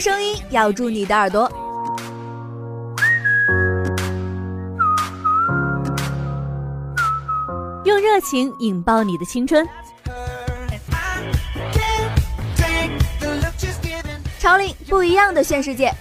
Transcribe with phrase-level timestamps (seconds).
[0.00, 1.46] 用声音咬住你的耳朵，
[7.84, 9.68] 用热情引爆你的青春。
[14.38, 15.92] 潮领不一样的炫世界，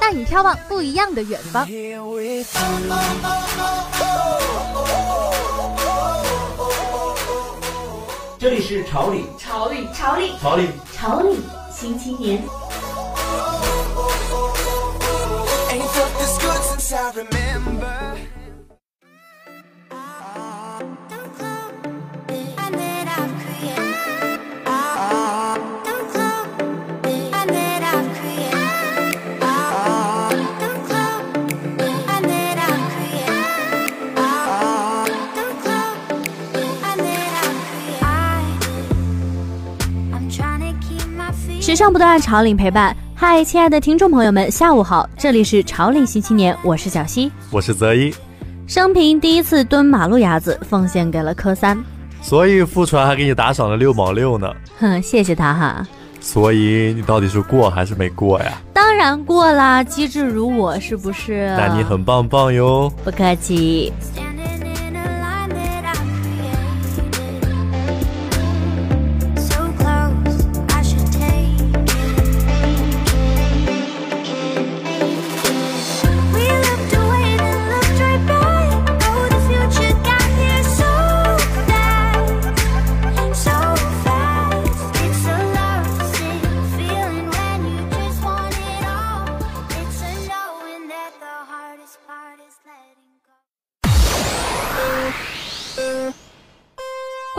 [0.00, 1.64] 带你眺望不一样的远方。
[8.40, 12.43] 这里是潮领，潮领，潮领，潮领，潮领新青年。
[41.70, 42.96] 时尚不断，潮领陪伴。
[43.14, 48.12] 嗨，亲爱的听众朋友们，下午好，这里是潮领新青年，我是小溪，我是泽一。
[48.66, 51.80] 生平第一次蹲马路牙子，奉献给了科三，
[52.20, 54.52] 所以付传还给你打赏了六毛六呢。
[54.80, 55.86] 哼，谢谢他哈。
[56.18, 58.60] 所以你到底是过还是没过呀？
[58.74, 61.54] 当然过啦，机智如我，是不是？
[61.56, 62.92] 那你很棒棒哟。
[63.04, 63.92] 不客气。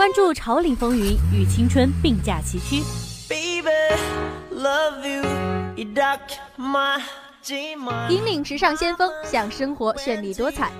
[0.02, 2.82] 关注潮领风云，与青春并驾齐驱。
[8.08, 10.72] 引领时尚先锋，向生活绚丽多彩，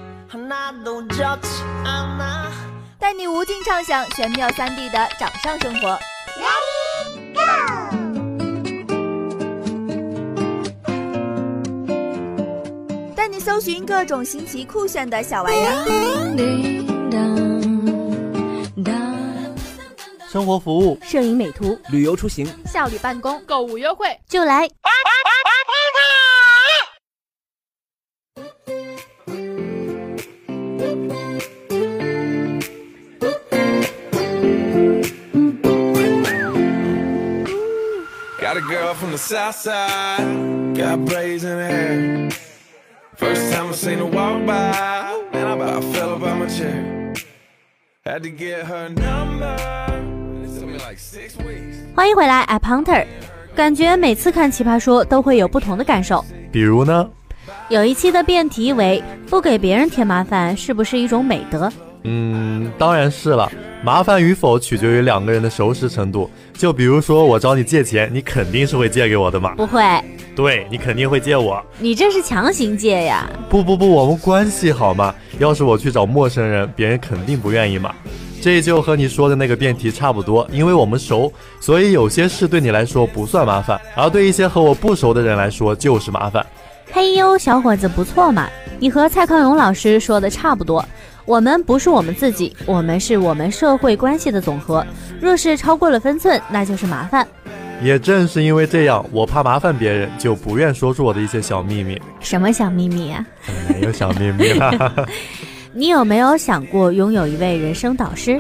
[2.99, 5.97] 带你无尽畅想玄妙三 D 的掌上生活。
[13.15, 15.85] 带你搜寻各种新奇酷炫的小玩意儿。
[20.33, 24.67] 生活服务、摄影美图、旅游出行、效率办公、购物优惠，就来。
[51.95, 53.05] 欢迎回来，App Hunter。
[53.55, 56.25] 感觉每次看《奇葩说》都会有不同的感受。
[56.51, 57.09] 比如呢？
[57.69, 61.71] 有一期的辩题为“不给别人添麻烦是不是一种美德？”
[62.05, 63.51] 嗯，当然是了。
[63.85, 66.31] 麻烦与否取决于两个人的熟识程度。
[66.55, 69.55] 就比如说我找你借钱，你肯定是会借给我的嘛？
[69.57, 69.83] 不会。
[70.35, 71.63] 对你肯定会借我。
[71.79, 73.29] 你这是强行借呀？
[73.49, 75.15] 不不不，我们关系好嘛。
[75.39, 77.95] 要是我去找陌生人，别人肯定不愿意嘛。
[78.43, 86.45] 这就和你说的那个辩题差不多，因为我们熟，所以有些事对你来说不算麻烦，而对一些和我不熟的人来说就是麻烦。
[86.91, 88.49] 嘿呦，小伙子不错嘛，
[88.81, 90.85] 你和蔡康永老师说的差不多。
[91.25, 94.85] 我们不是我们自己，我们是我们社会关系的总和。
[95.21, 97.25] 若是超过了分寸，那就是麻烦。
[97.81, 101.97] 也正是因为这样，我怕麻烦别人，就不愿说出我的一些小秘密。
[102.19, 103.25] 什么小秘密啊？
[103.69, 104.53] 没有小秘密。
[105.75, 108.39] 你有没有想过拥有一位人生导师？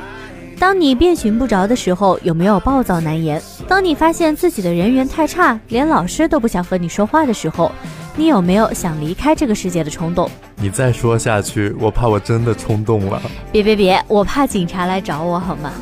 [0.59, 3.41] 当你遍寻不着的时候，有没有暴躁难言？
[3.67, 7.73] 当你发现自己的人缘太差，连老师都不想和你说话的时候，
[8.17, 10.31] 你有没有想离开这个世界的冲动？
[10.57, 13.21] 你再说下去，我怕我真的冲动了。
[13.51, 15.73] 别别别，我怕警察来找我，好吗？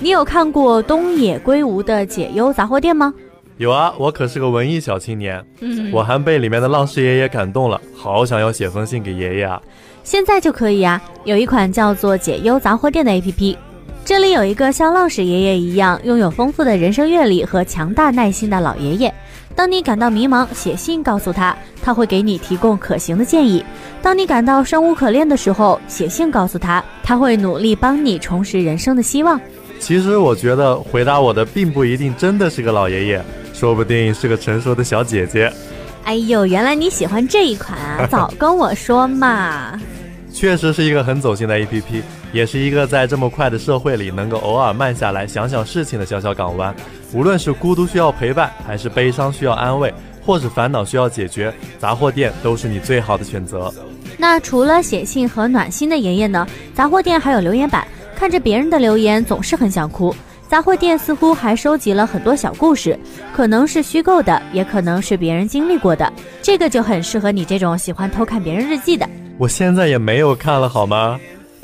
[0.00, 3.12] 你有看过东野圭吾的《解忧杂货店》吗？
[3.56, 9.62] 有啊，我可是个文艺小青年，嗯我还被里面的浪士爷爷感动了，好想要写封信给爷爷啊！
[10.02, 11.00] 现在就可以啊！
[11.24, 13.56] 有一款叫做“解忧杂货店”的 APP，
[14.04, 19.14] 这里有一个像浪士爷爷一样拥有丰富的人生阅历和强大耐心的老爷爷。
[19.54, 23.62] 当你感到迷茫，写信告诉他，他会给你提供可行的建议；
[24.02, 29.40] 当你感到生无可恋的时候，写信告诉他，他会努力帮你重拾人生的希望。
[29.78, 33.24] 其实我觉得回答我的并不一定真的是个老爷爷，
[33.64, 35.50] 说不定是个成熟的小姐姐。
[36.04, 38.06] 哎呦，原来你喜欢这一款啊！
[38.10, 39.80] 早跟我说嘛。
[40.30, 46.74] 确实是一个很走心的 A P P，也是一个在这么快的社会里能够偶尔慢下来想想事情的小小港湾。
[47.14, 49.90] 无论是孤独需要陪伴，还是悲伤需要安慰，
[50.20, 53.72] 或是烦恼需要解决，杂货店都是你最好的选择。
[54.18, 56.46] 那除了写信和暖心的爷爷呢？
[56.74, 60.14] 杂货店还有留言板，看着别人的留言总是很想哭。
[60.48, 62.96] 杂货店似乎还收集了很多小故事，
[63.34, 66.12] 可能是虚构的，也可能是别人经历过的。
[66.42, 69.08] 这个就很适合你这种喜欢偷看别人日记的。
[69.38, 71.18] 我现在也没有看了好吗？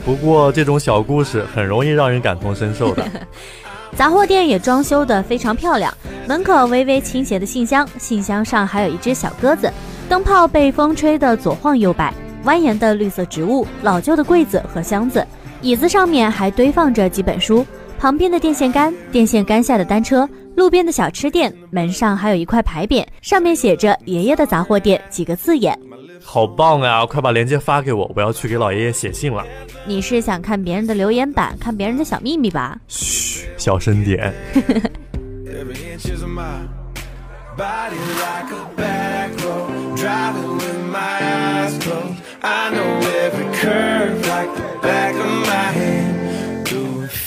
[0.05, 3.07] 不过这种小故事很容易让人感同身受的。
[3.97, 5.93] 杂货店也装修得非常漂亮，
[6.27, 9.71] 门口微微倾斜的信箱，信箱上还有一只小鸽子，
[10.09, 12.13] 灯泡被风吹得左晃右摆，
[12.45, 15.25] 蜿蜒的绿色植物，老旧的柜子和箱子，
[15.61, 17.67] 椅子上面还堆放着几本书，
[18.01, 20.27] 旁边的电线杆，电线杆下的单车，
[20.57, 25.79] 路边的小吃店，门上还有一块牌匾，上面写着“爷爷的杂货店”几个字眼。
[26.25, 27.05] 好棒啊！
[27.05, 29.45] 快把链接发给我，我要去给老爷爷写信了。
[29.85, 32.79] 你是想看别人的留言板，看别人的小秘密吧？
[32.89, 34.33] 嘘，小声点。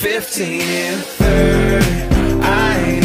[0.04, 1.82] 15 and third.
[2.44, 3.03] I ain't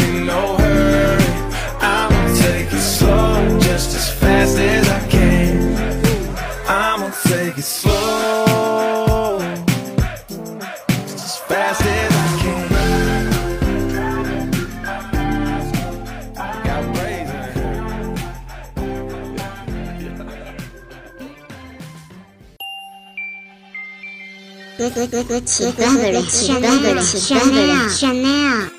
[25.41, 28.69] 格格的奇格格的奇格格的 Chanel，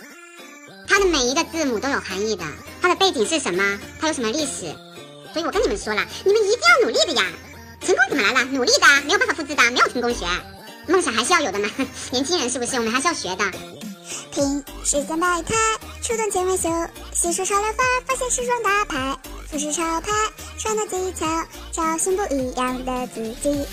[0.86, 2.44] 它的每一个字母都有含义的。
[2.82, 3.78] 它的背景是什么？
[4.00, 4.74] 它有什么历史？
[5.32, 7.24] 所以我跟你们说了，你们一定要努力的呀！
[7.80, 8.44] 成功怎么来的？
[8.50, 10.26] 努力的，没有办法复制的，没有成功学。
[10.88, 11.68] 梦想还是要有的嘛，
[12.10, 12.76] 年轻人是不是？
[12.76, 13.44] 我们还是要学的。
[14.32, 15.54] 听时间百态，
[16.02, 16.68] 出动千万秀，
[17.12, 19.16] 细说潮流范儿，发现时装大牌，
[19.50, 20.10] 服饰潮牌，
[20.58, 21.26] 穿搭技巧，
[21.70, 23.64] 找寻不一样的自己。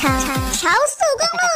[0.00, 1.49] 超超超速光波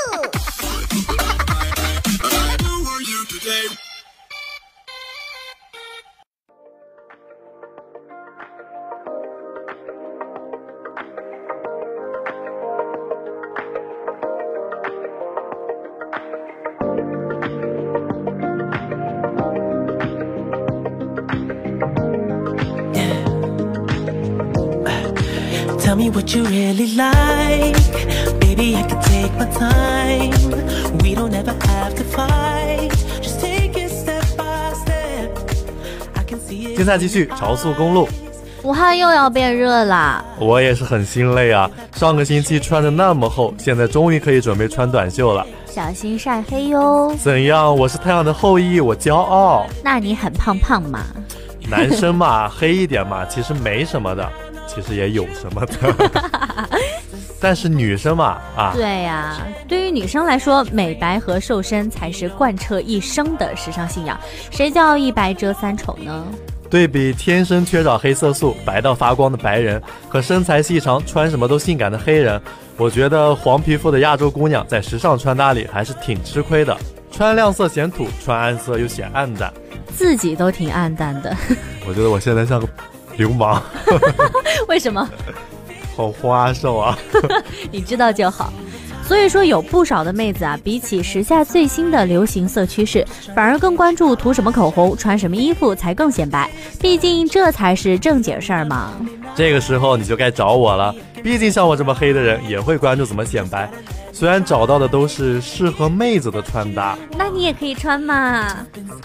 [25.94, 27.76] Tell me what you really like,
[28.41, 28.75] baby.
[28.75, 30.32] I can take my time.
[31.05, 32.91] We don't ever have to fight.
[33.23, 35.38] Just take it step by step.
[36.17, 36.76] I can see it.
[36.76, 38.08] 精彩继续，潮速公路。
[38.64, 40.25] 武汉又要变热啦！
[40.41, 41.70] 我也是很心累啊。
[41.94, 45.47] 上个星期穿的那么厚，现在终于可以准备穿短袖了。
[45.69, 47.14] 小心晒黑哟！
[47.23, 47.73] 怎样？
[47.73, 49.64] 我是太阳的后裔，我骄傲。
[49.85, 51.05] 那你很胖胖嘛？
[51.70, 54.29] 男生嘛，黑一点嘛，其实没什么的。
[54.75, 56.11] 其实也有什么的，
[57.41, 59.37] 但是女生嘛，啊，对呀，
[59.69, 64.19] 对于女生来说，美白和瘦身才是贯彻一生的时尚信仰。
[64.50, 66.25] 谁叫一白遮三丑呢？
[66.71, 72.40] 对比天生缺少黑色素、白到发光的白人和身材细长、穿什么都性感的黑人，
[72.76, 76.76] 我觉得黄皮肤的亚洲姑娘在时尚穿搭里还是挺吃亏的。
[77.12, 79.52] 穿亮色显土，穿暗色又显暗淡，
[79.95, 81.37] 自己都挺暗淡的。
[81.87, 82.66] 我觉得我现在像个。
[83.18, 83.62] 流氓，
[84.68, 85.09] 为什么？
[85.97, 86.99] 好花哨啊！
[87.71, 88.52] 你知道就好。
[89.06, 96.50] 所以说，有不少的妹子啊，比起时下最新的流行色趋势，反而更关注涂什么口红、穿什么衣服才更显白。
[96.80, 98.92] 毕竟这才是正经事儿嘛。
[99.34, 100.94] 这个时候你就该找我了。
[101.23, 103.70] 毕竟像我这么黑的人，也会关注怎么显白。
[104.12, 108.46] 虽然找到的都是适合妹子的穿搭，那你也可以穿嘛。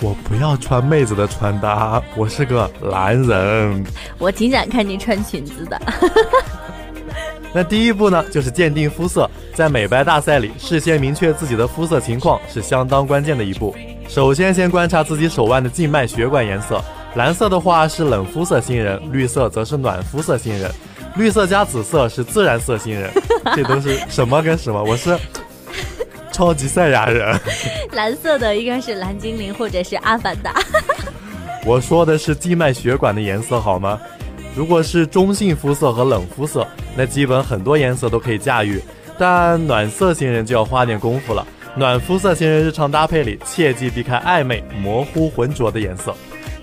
[0.01, 3.83] 我不要穿妹子的穿搭，我是个男人。
[4.19, 5.81] 我挺想看你穿裙子的。
[7.53, 9.29] 那第一步呢，就是鉴定肤色。
[9.55, 13.75] 在美白大赛里，事先明确自己的肤色情况是相当关键的一步。
[14.07, 16.81] 首先，先观察自己手腕的静脉血管颜色，
[17.15, 20.71] 蓝色的话是冷肤色新人，绿色则是暖肤色新人。
[21.15, 23.11] 绿色加紫色是自然色新人，
[23.55, 24.81] 这都是什么跟什么？
[24.83, 25.17] 我是
[26.31, 27.37] 超级赛亚人。
[27.91, 30.53] 蓝色的应该是蓝精灵或者是阿凡达。
[31.65, 33.99] 我说的是静脉血管的颜色好吗？
[34.55, 38.81] 如果是中性肤色和冷肤色，那基本很多颜色都可以驾驭。
[39.17, 41.45] 但暖色型人就要花点功夫了。
[41.75, 46.13] 暖肤色型人日常搭配里，切记避开暧昧、模糊、浑浊的颜色。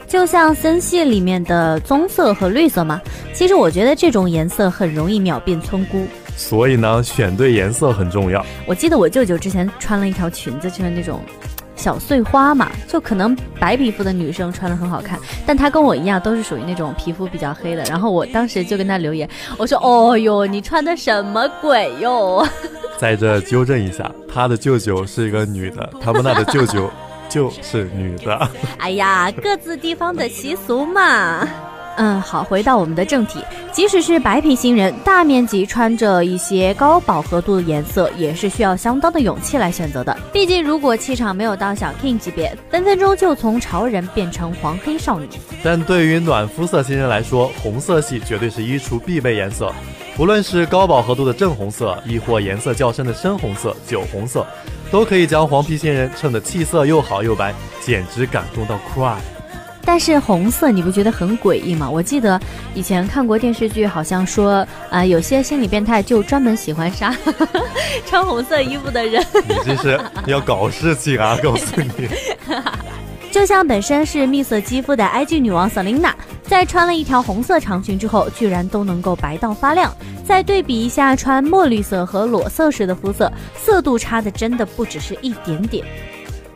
[0.07, 3.01] 就像森系里面的棕色和绿色嘛。
[3.33, 8.45] 其实我觉得这种颜色很容易秒变村姑，所以呢，选对颜色很重要。
[8.67, 11.21] 我记得我舅舅之前穿了一条裙子，就是那种。
[11.77, 17.85] 小碎花嘛，就可能白皮肤的女生穿的很好看，但她跟我一样都是属于那种皮肤比较黑的。
[17.85, 22.45] 然后我当时就跟她留言，我说：“哦哟，你穿的什么鬼哟？”
[22.99, 26.91] 在这纠正一下，她的舅舅是一个女的，他们那的舅舅
[27.29, 28.49] 就是女的。
[28.79, 31.47] 哎呀，各自地方的习俗嘛。
[31.97, 33.41] 嗯，好，回到我们的正题。
[33.73, 40.17] 即使是白皮新人，大面积穿着一些高饱和度的颜色，也是需要相当的勇气来选择的。
[40.33, 45.29] 毕竟，如果气场没有到小 king 级别，分分钟就从潮人变成黄黑少女。
[45.63, 49.73] 但对于暖肤色新人来说，红色系绝对是衣橱必备颜色。
[50.19, 54.47] 无论是高饱和度的正红色，亦或颜色较深的深红色、酒红色，
[54.91, 59.17] 都可以将黄皮新人衬得气色又好又白，简直感动到 cry。
[59.87, 61.89] 但是红色你不觉得很诡异吗？
[61.89, 62.39] 我记得
[62.75, 67.17] 以前看过电视剧，好像说啊，有些心理变态就专门喜欢杀
[68.05, 69.25] 穿红色衣服的人。
[69.49, 71.39] 你这是要搞事情啊！
[71.41, 72.09] 告诉你，
[73.31, 76.13] 就像本身是蜜色肌肤的埃及女王 Selina，
[76.43, 79.95] 在穿了一条红色长裙之后，居然都能够白到发亮。
[80.25, 85.87] 再对比一下穿墨绿色和裸色时的肤色，色度差的真的不只是一点点。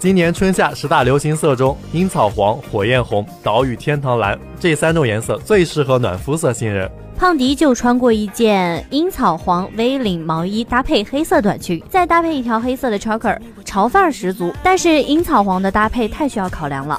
[0.01, 6.91] 今年春夏十大流行色中，樱草黄、火焰红、岛屿天堂蓝这三种颜色最适合暖肤色新人。
[7.19, 14.51] 胖迪就穿过一件樱草黄 V 领毛衣，搭配黑色短裙，再搭配一条黑色的 choker，潮范儿十足。
[14.63, 16.99] 但是樱草黄的搭配太需要考量了。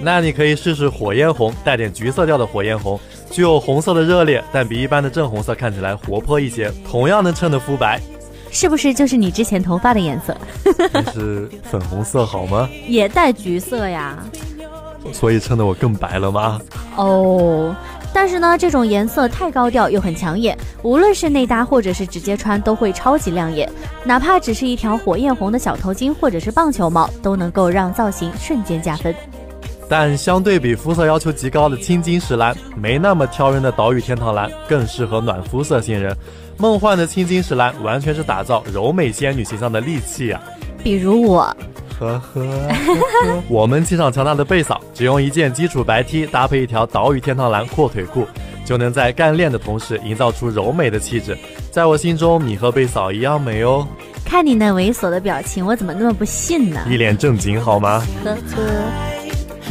[0.00, 2.96] 那你可以试试火焰红，带点橘色调的火焰红，
[3.28, 8.00] 具有红色的热烈，但比一般的正红色看起来活泼一些，同样能衬得肤白。
[8.50, 10.36] 是不是就是你之前头发的颜色？
[11.12, 12.68] 是粉红色好吗？
[12.88, 14.18] 也带橘色呀，
[15.12, 16.60] 所以衬得我更白了吗？
[16.96, 17.74] 哦，
[18.14, 23.70] 但是呢，这种颜色太高调又很抢眼，无论是内搭或者是直接穿都会超级亮眼。
[24.04, 29.14] 哪怕只是一条火焰红的小头巾或者是棒球帽，都能够让造型瞬间加分。
[29.88, 36.16] 但相对比肤色要求极高的青金石蓝，没那么挑人的岛屿天堂蓝更适合暖肤色新人。
[36.58, 40.42] 梦幻的青金石蓝完全是打造柔美仙女形象的利器啊！
[40.82, 41.42] 比如我，
[42.00, 42.58] 呵呵，
[43.48, 48.26] 我们气场强大的贝嫂，只用一件基础白 T 搭配一条岛屿天堂蓝阔腿裤，
[48.64, 51.36] 就能在干练的同时营造出柔美的气质。
[51.70, 53.86] 在我心中，你和贝嫂一样美哦。
[54.24, 56.80] 看你那猥琐的表情，我怎么那么不信呢？
[56.90, 58.02] 一脸正经好吗？
[58.24, 59.15] 呵呵。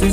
[0.00, 0.08] 生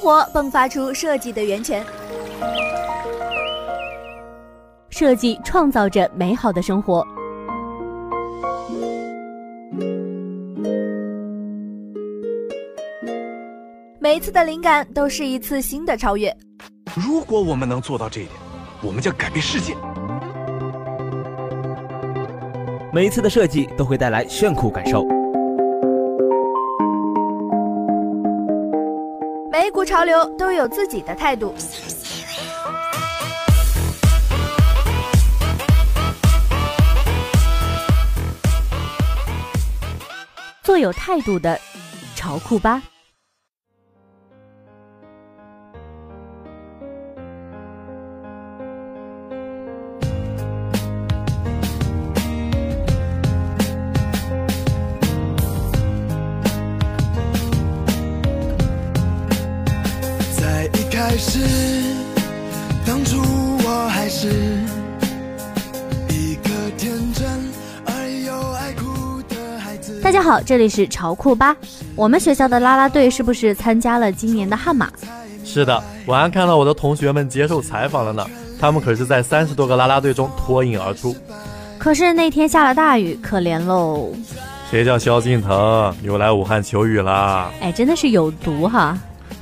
[0.00, 1.86] 活迸发出设计的源泉，
[4.90, 7.06] 设计创造着美好的生活。
[14.00, 16.36] 每一次的灵感都是一次新的超越。
[16.96, 18.36] 如果我们能做到这一点，
[18.82, 19.76] 我们将改变世界。
[22.92, 25.06] 每一次的设计都会带来炫酷感受。
[29.52, 31.54] 每一股潮流都有自己的态度。
[40.62, 41.58] 做有态度的
[42.14, 42.82] 潮酷吧。
[70.40, 71.54] 好，这里是潮酷吧。
[71.94, 74.90] 我们学校的啦啦队是不是参加了今年的悍马？
[75.44, 78.26] 是的，我还看到我的同学们接受采访了呢，
[78.58, 81.14] 他们可是在三十多个啦啦队中脱颖而出。
[81.78, 84.14] 可是那天下了大雨，可怜喽。
[84.70, 87.50] 谁叫萧敬腾又来武汉求雨啦？
[87.60, 88.96] 哎，真的是有毒哈！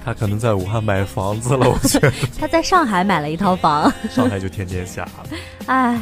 [0.04, 3.92] 他可能在武汉买房子了，我觉得 他在上海买了一套房。
[4.10, 5.10] 上海就天天下了。
[5.66, 6.00] 哎，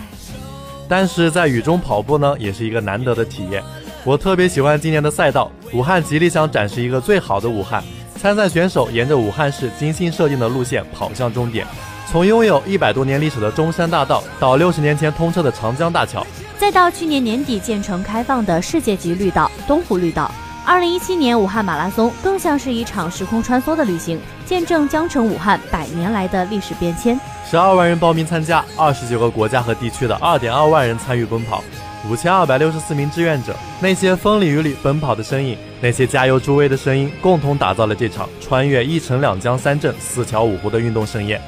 [0.88, 3.62] 但是在雨中跑步呢，也是一个难得的体验。
[4.06, 7.82] 我特别喜欢今年的赛道，武汉极力想展示一个最好的武汉。
[8.22, 11.66] 参赛选手沿着武汉市精心设定的路线跑向终点，
[12.08, 16.24] 从拥有一百多年历史的中山大道，到六十年前通车的长江大桥，
[16.56, 20.30] 再到去年年底建成开放的世界级绿道东湖绿道。
[20.64, 27.18] 二零一七年武汉马拉松更像是一场时空穿梭的旅行，见证江城武汉百年来的历史变迁。
[27.44, 31.62] 十二万人报名参加，二十九个国家和地区的二点二万人参与奔跑，
[32.08, 41.40] 五千二百六十四名志愿者，那些风里雨里奔跑的身影，那些加油助威的声音，共同打造了这场穿越一城两江三镇四桥五湖的运动盛宴。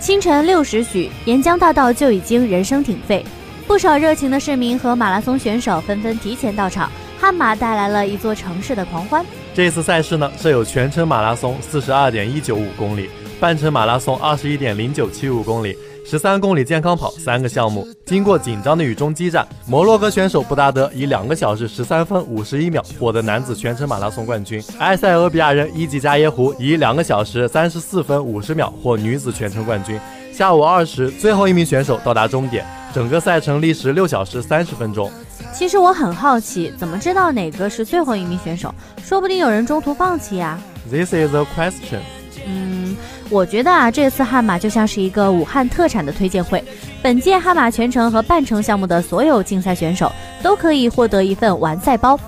[0.00, 3.24] 清晨六时许，沿江大道就已经人声鼎沸，
[3.66, 6.90] 不少热情的市民和马拉松选手纷纷提前到场。
[7.20, 9.24] 悍马带来了一座城市的狂欢。
[9.54, 13.08] 这次赛事呢，设有全程马拉松四十二点一九五公里，
[13.38, 17.86] 半程马拉松二十一点零九七五公里，十三公里健康跑三个项目。
[18.04, 29.98] 经过紧张的雨中激战，摩洛哥选手布达德以两个小时十三分五十一秒获得男子全程马拉松冠军，埃塞俄比亚人伊吉加耶胡以两个小时三十四分五十秒获女子全程冠军。
[30.32, 35.10] 下午二时，最后一名选手到达终点，整个赛程历时六小时三十分钟。
[35.52, 38.74] 其实我很好奇，怎么知道哪个是最后一名选手？
[39.04, 40.58] 说不定有人中途放弃呀。
[40.90, 42.00] This is a question。
[42.46, 42.81] 嗯，
[43.30, 46.62] 我觉得啊，这次悍马就像是一个武汉特产的推荐会。
[47.02, 50.10] 本届悍马全程和半程项目的所有竞赛选手
[50.42, 52.18] 都可以获得一份完赛包。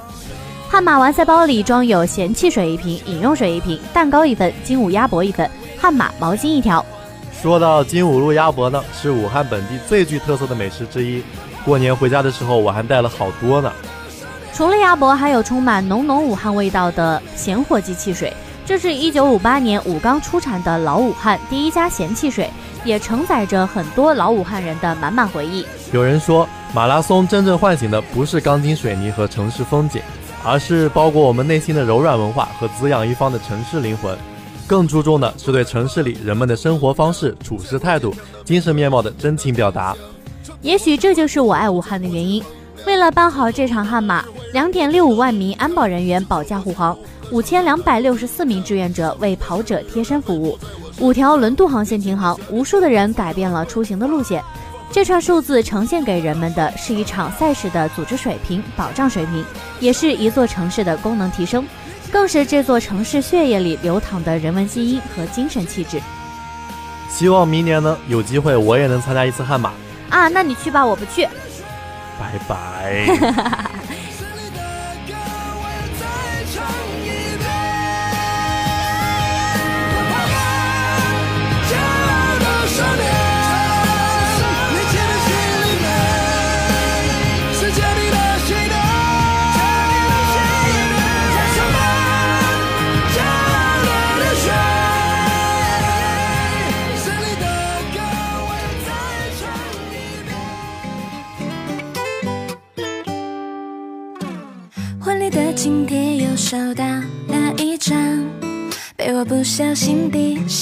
[0.68, 6.85] 悍马完赛包里装有咸汽水一瓶、饮用水一瓶、蛋糕一份、金武鸭脖一份、悍马毛巾一条。
[7.40, 11.23] 说到金武路鸭脖呢，是武汉本地最具特色的美食之一。
[11.64, 13.71] 过年回家的时候，我还带了好多呢。
[14.52, 18.33] 除了鸭脖，还有充满浓浓武汉味道的咸火鸡汽水。
[18.66, 22.49] 这是一九五八年武钢出产的老武汉第一家咸汽水，
[22.83, 25.66] 也承载着很多老武汉人的满满回忆。
[25.92, 30.00] 有人说，马拉松真正唤醒的不是钢筋水泥和城市风景，
[30.43, 34.17] 而是包裹我们内心的柔软文化和滋养一方的城市灵魂。
[34.67, 38.15] 更注重的是对城市里人们的生活方式、处事态度、
[38.47, 39.95] 精神面貌的真情表达。
[40.62, 42.43] 也许这就是我爱武汉的原因。
[42.86, 46.97] 为了办好这场悍马，两点六五万名安保人员保驾护航，
[47.30, 50.58] 五千两百六十四名志愿者为跑者贴身服务，
[50.99, 54.43] 五条轮渡航线停航，无数的人改变了出行的路线。
[54.93, 59.45] 这串数字呈现给人们的是一场赛事的组织水平、保障水平，
[59.80, 61.67] 也是一座城市的功能提升，
[62.13, 66.00] 更是这座城市血液里流淌的人文基因和精神气质。
[67.08, 69.73] 希望明年呢，有机会我也能参加一次悍马。
[70.10, 71.26] 啊，那你去吧，我不去。
[72.21, 73.71] 拜拜。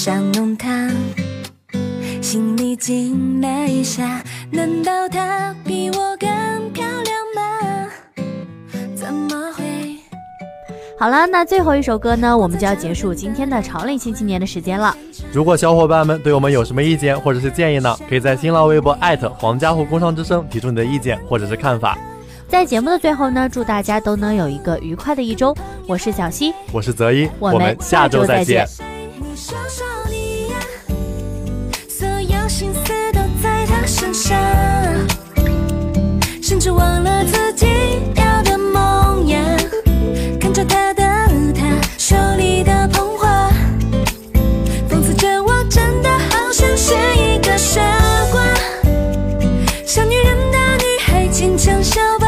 [0.03, 0.69] 地上弄堂，
[2.21, 6.29] 心里惊了一下，难道她比我更
[6.73, 7.87] 漂亮吗？
[8.93, 9.63] 怎么会？
[10.99, 14.93] 好了，那最后一首歌呢，我们就要结束今天的潮领新青年的时间了。
[15.31, 21.97] 如果小伙伴们对我们有什么意见或者是建议呢，可以在新浪微博艾特黄家湖工商之声提出你的意见或者是看法。
[22.49, 25.55] 在节目的最后呢，祝大家都能有一个愉快的一周。
[25.87, 28.67] 我是小溪，我是泽一，我们下周再见。
[36.63, 37.65] 是忘了自己
[38.15, 39.37] 要的梦呀，
[40.39, 41.03] 看着他的
[41.53, 41.65] 他
[41.97, 43.51] 手里的捧花，
[44.89, 47.81] 讽刺着我真的好像是一个傻
[48.31, 48.41] 瓜，
[49.85, 52.27] 小女人的女孩坚强笑吧，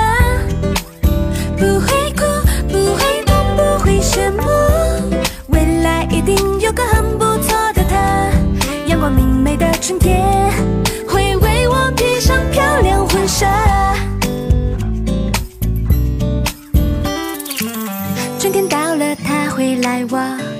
[1.56, 2.26] 不会哭，
[2.68, 4.44] 不会痛，不会羡慕，
[5.48, 8.30] 未来一定有个很不错的他，
[8.88, 10.25] 阳光明媚的春天。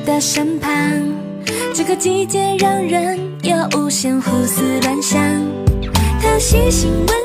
[0.06, 0.72] 的身旁。
[1.74, 5.20] 这个季节让人有无限胡思乱想。
[6.22, 7.25] 他细心温